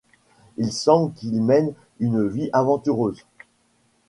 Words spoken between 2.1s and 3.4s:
vie aventureuse.